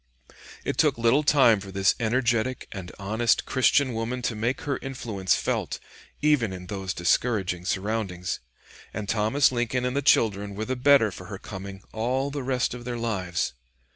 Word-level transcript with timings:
It 0.65 0.79
took 0.79 0.97
little 0.97 1.21
time 1.21 1.59
for 1.59 1.71
this 1.71 1.93
energetic 1.99 2.67
and 2.71 2.91
honest 2.97 3.45
Christian 3.45 3.93
woman 3.93 4.23
to 4.23 4.35
make 4.35 4.61
her 4.61 4.79
influence 4.81 5.35
felt, 5.35 5.79
even 6.23 6.51
in 6.51 6.65
those 6.65 6.95
discouraging 6.95 7.65
surroundings, 7.65 8.39
and 8.95 9.07
Thomas 9.07 9.51
Lincoln 9.51 9.85
and 9.85 9.95
the 9.95 10.01
children 10.01 10.55
were 10.55 10.65
the 10.65 10.75
better 10.75 11.11
for 11.11 11.25
her 11.25 11.37
coming 11.37 11.83
all 11.93 12.31
the 12.31 12.41
rest 12.41 12.73
of 12.73 12.83
their 12.83 12.97
lives. 12.97 13.53